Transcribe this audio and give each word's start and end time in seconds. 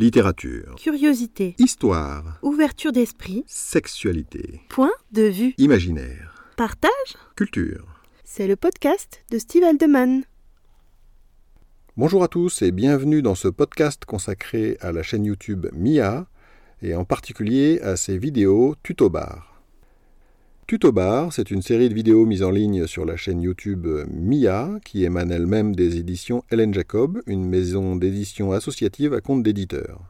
Littérature. 0.00 0.76
Curiosité. 0.76 1.54
Histoire. 1.58 2.38
Ouverture 2.40 2.90
d'esprit. 2.90 3.44
Sexualité. 3.46 4.62
Point 4.70 4.94
de 5.12 5.24
vue. 5.24 5.52
Imaginaire. 5.58 6.48
Partage. 6.56 7.18
Culture. 7.36 7.86
C'est 8.24 8.48
le 8.48 8.56
podcast 8.56 9.22
de 9.30 9.38
Steve 9.38 9.62
Aldeman. 9.62 10.22
Bonjour 11.98 12.22
à 12.22 12.28
tous 12.28 12.62
et 12.62 12.70
bienvenue 12.70 13.20
dans 13.20 13.34
ce 13.34 13.48
podcast 13.48 14.06
consacré 14.06 14.78
à 14.80 14.90
la 14.90 15.02
chaîne 15.02 15.26
YouTube 15.26 15.66
Mia 15.74 16.26
et 16.80 16.94
en 16.94 17.04
particulier 17.04 17.78
à 17.82 17.96
ses 17.96 18.16
vidéos 18.16 18.76
Tuto 18.82 19.10
Bar. 19.10 19.59
Tuto 20.70 20.92
Bar, 20.92 21.32
c'est 21.32 21.50
une 21.50 21.62
série 21.62 21.88
de 21.88 21.94
vidéos 21.94 22.26
mises 22.26 22.44
en 22.44 22.52
ligne 22.52 22.86
sur 22.86 23.04
la 23.04 23.16
chaîne 23.16 23.42
YouTube 23.42 23.88
Mia, 24.08 24.78
qui 24.84 25.02
émane 25.02 25.32
elle-même 25.32 25.74
des 25.74 25.96
éditions 25.96 26.44
Helen 26.48 26.72
Jacob, 26.72 27.20
une 27.26 27.44
maison 27.44 27.96
d'édition 27.96 28.52
associative 28.52 29.12
à 29.12 29.20
compte 29.20 29.42
d'éditeur. 29.42 30.00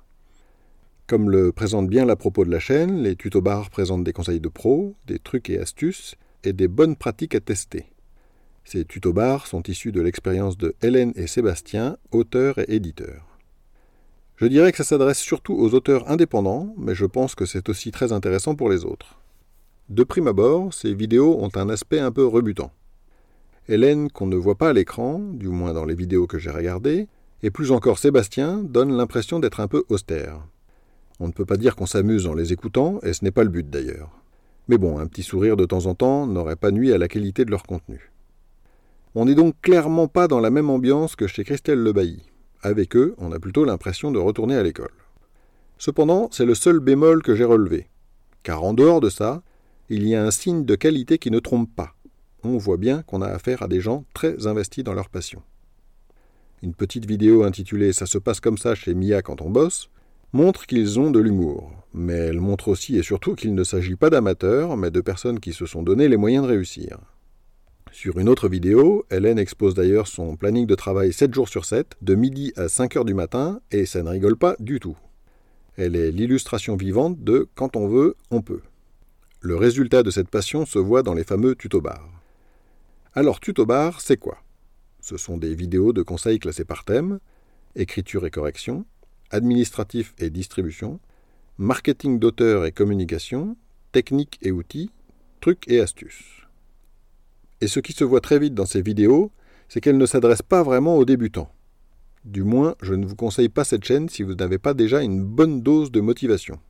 Comme 1.06 1.30
le 1.30 1.50
présente 1.50 1.88
bien 1.88 2.04
la 2.04 2.14
propos 2.14 2.44
de 2.44 2.50
la 2.50 2.60
chaîne, 2.60 3.02
les 3.02 3.16
Tuto 3.16 3.40
Bar 3.40 3.70
présentent 3.70 4.04
des 4.04 4.12
conseils 4.12 4.38
de 4.38 4.50
pros, 4.50 4.94
des 5.06 5.18
trucs 5.18 5.48
et 5.48 5.58
astuces 5.58 6.16
et 6.44 6.52
des 6.52 6.68
bonnes 6.68 6.96
pratiques 6.96 7.34
à 7.34 7.40
tester. 7.40 7.86
Ces 8.62 8.84
Tuto 8.84 9.14
Bar 9.14 9.46
sont 9.46 9.62
issus 9.62 9.92
de 9.92 10.02
l'expérience 10.02 10.58
de 10.58 10.74
Hélène 10.82 11.14
et 11.16 11.26
Sébastien, 11.26 11.96
auteurs 12.12 12.58
et 12.58 12.74
éditeurs. 12.74 13.38
Je 14.36 14.44
dirais 14.44 14.72
que 14.72 14.76
ça 14.76 14.84
s'adresse 14.84 15.20
surtout 15.20 15.54
aux 15.54 15.72
auteurs 15.72 16.10
indépendants, 16.10 16.74
mais 16.76 16.94
je 16.94 17.06
pense 17.06 17.34
que 17.34 17.46
c'est 17.46 17.70
aussi 17.70 17.92
très 17.92 18.12
intéressant 18.12 18.54
pour 18.56 18.68
les 18.68 18.84
autres. 18.84 19.19
De 19.90 20.04
prime 20.04 20.28
abord, 20.28 20.72
ces 20.72 20.94
vidéos 20.94 21.36
ont 21.40 21.50
un 21.56 21.68
aspect 21.68 21.98
un 21.98 22.12
peu 22.12 22.24
rebutant. 22.24 22.70
Hélène, 23.66 24.08
qu'on 24.08 24.28
ne 24.28 24.36
voit 24.36 24.54
pas 24.54 24.68
à 24.68 24.72
l'écran, 24.72 25.18
du 25.18 25.48
moins 25.48 25.72
dans 25.72 25.84
les 25.84 25.96
vidéos 25.96 26.28
que 26.28 26.38
j'ai 26.38 26.50
regardées, 26.50 27.08
et 27.42 27.50
plus 27.50 27.72
encore 27.72 27.98
Sébastien, 27.98 28.62
donnent 28.62 28.96
l'impression 28.96 29.40
d'être 29.40 29.58
un 29.58 29.66
peu 29.66 29.82
austères. 29.88 30.46
On 31.18 31.26
ne 31.26 31.32
peut 31.32 31.44
pas 31.44 31.56
dire 31.56 31.74
qu'on 31.74 31.86
s'amuse 31.86 32.28
en 32.28 32.34
les 32.34 32.52
écoutant, 32.52 33.00
et 33.02 33.12
ce 33.12 33.24
n'est 33.24 33.32
pas 33.32 33.42
le 33.42 33.50
but 33.50 33.68
d'ailleurs. 33.68 34.10
Mais 34.68 34.78
bon, 34.78 34.96
un 35.00 35.08
petit 35.08 35.24
sourire 35.24 35.56
de 35.56 35.64
temps 35.64 35.86
en 35.86 35.96
temps 35.96 36.24
n'aurait 36.24 36.54
pas 36.54 36.70
nuit 36.70 36.92
à 36.92 36.98
la 36.98 37.08
qualité 37.08 37.44
de 37.44 37.50
leur 37.50 37.64
contenu. 37.64 38.12
On 39.16 39.24
n'est 39.24 39.34
donc 39.34 39.56
clairement 39.60 40.06
pas 40.06 40.28
dans 40.28 40.38
la 40.38 40.50
même 40.50 40.70
ambiance 40.70 41.16
que 41.16 41.26
chez 41.26 41.42
Christelle 41.42 41.82
Lebailly. 41.82 42.22
Avec 42.62 42.94
eux, 42.94 43.16
on 43.18 43.32
a 43.32 43.40
plutôt 43.40 43.64
l'impression 43.64 44.12
de 44.12 44.20
retourner 44.20 44.54
à 44.54 44.62
l'école. 44.62 44.94
Cependant, 45.78 46.28
c'est 46.30 46.46
le 46.46 46.54
seul 46.54 46.78
bémol 46.78 47.24
que 47.24 47.34
j'ai 47.34 47.42
relevé. 47.42 47.88
Car 48.44 48.62
en 48.62 48.72
dehors 48.72 49.00
de 49.00 49.10
ça, 49.10 49.42
il 49.90 50.06
y 50.06 50.14
a 50.14 50.24
un 50.24 50.30
signe 50.30 50.64
de 50.64 50.76
qualité 50.76 51.18
qui 51.18 51.32
ne 51.32 51.40
trompe 51.40 51.68
pas. 51.74 51.94
On 52.44 52.56
voit 52.58 52.76
bien 52.76 53.02
qu'on 53.02 53.22
a 53.22 53.26
affaire 53.26 53.62
à 53.62 53.68
des 53.68 53.80
gens 53.80 54.04
très 54.14 54.46
investis 54.46 54.84
dans 54.84 54.94
leur 54.94 55.10
passion. 55.10 55.42
Une 56.62 56.74
petite 56.74 57.06
vidéo 57.06 57.42
intitulée 57.42 57.92
Ça 57.92 58.06
se 58.06 58.16
passe 58.16 58.38
comme 58.38 58.56
ça 58.56 58.76
chez 58.76 58.94
Mia 58.94 59.20
quand 59.20 59.42
on 59.42 59.50
bosse 59.50 59.90
montre 60.32 60.66
qu'ils 60.66 61.00
ont 61.00 61.10
de 61.10 61.18
l'humour, 61.18 61.72
mais 61.92 62.12
elle 62.12 62.40
montre 62.40 62.68
aussi 62.68 62.96
et 62.96 63.02
surtout 63.02 63.34
qu'il 63.34 63.52
ne 63.52 63.64
s'agit 63.64 63.96
pas 63.96 64.10
d'amateurs, 64.10 64.76
mais 64.76 64.92
de 64.92 65.00
personnes 65.00 65.40
qui 65.40 65.52
se 65.52 65.66
sont 65.66 65.82
donné 65.82 66.08
les 66.08 66.16
moyens 66.16 66.44
de 66.44 66.50
réussir. 66.50 66.98
Sur 67.90 68.20
une 68.20 68.28
autre 68.28 68.48
vidéo, 68.48 69.04
Hélène 69.10 69.40
expose 69.40 69.74
d'ailleurs 69.74 70.06
son 70.06 70.36
planning 70.36 70.66
de 70.66 70.76
travail 70.76 71.12
7 71.12 71.34
jours 71.34 71.48
sur 71.48 71.64
7, 71.64 71.96
de 72.00 72.14
midi 72.14 72.52
à 72.54 72.68
5 72.68 72.96
heures 72.96 73.04
du 73.04 73.14
matin, 73.14 73.60
et 73.72 73.86
ça 73.86 74.04
ne 74.04 74.10
rigole 74.10 74.36
pas 74.36 74.54
du 74.60 74.78
tout. 74.78 74.96
Elle 75.76 75.96
est 75.96 76.12
l'illustration 76.12 76.76
vivante 76.76 77.24
de 77.24 77.48
Quand 77.56 77.74
on 77.74 77.88
veut, 77.88 78.14
on 78.30 78.40
peut. 78.40 78.60
Le 79.42 79.56
résultat 79.56 80.02
de 80.02 80.10
cette 80.10 80.28
passion 80.28 80.66
se 80.66 80.78
voit 80.78 81.02
dans 81.02 81.14
les 81.14 81.24
fameux 81.24 81.54
tutobars. 81.54 82.10
Alors, 83.14 83.40
tutobar, 83.40 84.02
c'est 84.02 84.18
quoi? 84.18 84.36
Ce 85.00 85.16
sont 85.16 85.38
des 85.38 85.54
vidéos 85.54 85.94
de 85.94 86.02
conseils 86.02 86.38
classés 86.38 86.66
par 86.66 86.84
thème, 86.84 87.20
écriture 87.74 88.26
et 88.26 88.30
correction, 88.30 88.84
administratif 89.30 90.12
et 90.18 90.28
distribution, 90.28 91.00
marketing 91.56 92.18
d'auteur 92.18 92.66
et 92.66 92.72
communication, 92.72 93.56
techniques 93.92 94.38
et 94.42 94.52
outils, 94.52 94.90
trucs 95.40 95.66
et 95.68 95.80
astuces. 95.80 96.46
Et 97.62 97.66
ce 97.66 97.80
qui 97.80 97.94
se 97.94 98.04
voit 98.04 98.20
très 98.20 98.38
vite 98.38 98.54
dans 98.54 98.66
ces 98.66 98.82
vidéos, 98.82 99.32
c'est 99.70 99.80
qu'elles 99.80 99.96
ne 99.96 100.04
s'adressent 100.04 100.42
pas 100.42 100.62
vraiment 100.62 100.98
aux 100.98 101.06
débutants. 101.06 101.50
Du 102.26 102.42
moins, 102.42 102.74
je 102.82 102.92
ne 102.92 103.06
vous 103.06 103.16
conseille 103.16 103.48
pas 103.48 103.64
cette 103.64 103.84
chaîne 103.84 104.10
si 104.10 104.22
vous 104.22 104.34
n'avez 104.34 104.58
pas 104.58 104.74
déjà 104.74 105.00
une 105.00 105.24
bonne 105.24 105.62
dose 105.62 105.90
de 105.90 106.00
motivation. 106.00 106.60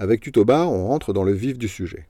Avec 0.00 0.22
Tutobar, 0.22 0.72
on 0.72 0.86
rentre 0.86 1.12
dans 1.12 1.24
le 1.24 1.32
vif 1.32 1.58
du 1.58 1.68
sujet. 1.68 2.08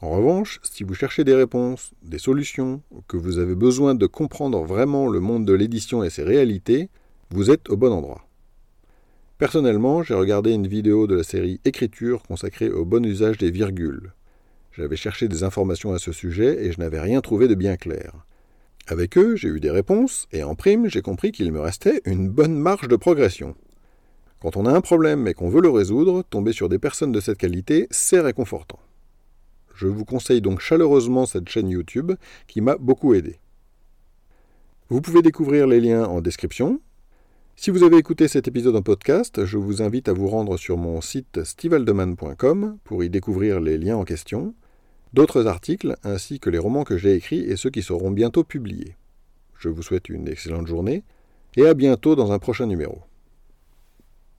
En 0.00 0.08
revanche, 0.08 0.58
si 0.62 0.84
vous 0.84 0.94
cherchez 0.94 1.22
des 1.22 1.34
réponses, 1.34 1.90
des 2.02 2.18
solutions, 2.18 2.80
que 3.08 3.18
vous 3.18 3.36
avez 3.36 3.54
besoin 3.54 3.94
de 3.94 4.06
comprendre 4.06 4.64
vraiment 4.64 5.06
le 5.06 5.20
monde 5.20 5.44
de 5.44 5.52
l'édition 5.52 6.02
et 6.02 6.08
ses 6.08 6.22
réalités, 6.22 6.88
vous 7.28 7.50
êtes 7.50 7.68
au 7.68 7.76
bon 7.76 7.92
endroit. 7.92 8.26
Personnellement, 9.36 10.02
j'ai 10.02 10.14
regardé 10.14 10.52
une 10.52 10.66
vidéo 10.66 11.06
de 11.06 11.16
la 11.16 11.22
série 11.22 11.60
Écriture 11.66 12.22
consacrée 12.22 12.70
au 12.70 12.86
bon 12.86 13.04
usage 13.04 13.36
des 13.36 13.50
virgules. 13.50 14.14
J'avais 14.72 14.96
cherché 14.96 15.28
des 15.28 15.44
informations 15.44 15.92
à 15.92 15.98
ce 15.98 16.12
sujet 16.12 16.64
et 16.64 16.72
je 16.72 16.80
n'avais 16.80 17.00
rien 17.00 17.20
trouvé 17.20 17.48
de 17.48 17.54
bien 17.54 17.76
clair. 17.76 18.14
Avec 18.86 19.18
eux, 19.18 19.36
j'ai 19.36 19.48
eu 19.48 19.60
des 19.60 19.70
réponses 19.70 20.26
et 20.32 20.42
en 20.42 20.54
prime, 20.54 20.88
j'ai 20.88 21.02
compris 21.02 21.32
qu'il 21.32 21.52
me 21.52 21.60
restait 21.60 22.00
une 22.06 22.30
bonne 22.30 22.56
marge 22.56 22.88
de 22.88 22.96
progression. 22.96 23.56
Quand 24.40 24.56
on 24.56 24.64
a 24.64 24.72
un 24.72 24.80
problème 24.80 25.28
et 25.28 25.34
qu'on 25.34 25.50
veut 25.50 25.60
le 25.60 25.68
résoudre, 25.68 26.22
tomber 26.22 26.52
sur 26.52 26.70
des 26.70 26.78
personnes 26.78 27.12
de 27.12 27.20
cette 27.20 27.36
qualité, 27.36 27.86
c'est 27.90 28.20
réconfortant. 28.20 28.78
Je 29.74 29.86
vous 29.86 30.04
conseille 30.06 30.40
donc 30.40 30.60
chaleureusement 30.60 31.26
cette 31.26 31.48
chaîne 31.48 31.68
YouTube 31.68 32.12
qui 32.46 32.62
m'a 32.62 32.76
beaucoup 32.76 33.14
aidé. 33.14 33.38
Vous 34.88 35.02
pouvez 35.02 35.20
découvrir 35.20 35.66
les 35.66 35.80
liens 35.80 36.04
en 36.04 36.22
description. 36.22 36.80
Si 37.54 37.70
vous 37.70 37.82
avez 37.82 37.98
écouté 37.98 38.28
cet 38.28 38.48
épisode 38.48 38.76
en 38.76 38.82
podcast, 38.82 39.44
je 39.44 39.58
vous 39.58 39.82
invite 39.82 40.08
à 40.08 40.14
vous 40.14 40.28
rendre 40.28 40.56
sur 40.56 40.78
mon 40.78 41.02
site 41.02 41.44
stevaldeman.com 41.44 42.78
pour 42.82 43.04
y 43.04 43.10
découvrir 43.10 43.60
les 43.60 43.76
liens 43.76 43.98
en 43.98 44.04
question, 44.04 44.54
d'autres 45.12 45.46
articles 45.46 45.96
ainsi 46.02 46.40
que 46.40 46.48
les 46.48 46.58
romans 46.58 46.84
que 46.84 46.96
j'ai 46.96 47.14
écrits 47.14 47.40
et 47.40 47.56
ceux 47.56 47.70
qui 47.70 47.82
seront 47.82 48.10
bientôt 48.10 48.42
publiés. 48.42 48.96
Je 49.58 49.68
vous 49.68 49.82
souhaite 49.82 50.08
une 50.08 50.28
excellente 50.28 50.66
journée 50.66 51.04
et 51.56 51.66
à 51.66 51.74
bientôt 51.74 52.16
dans 52.16 52.32
un 52.32 52.38
prochain 52.38 52.66
numéro. 52.66 53.02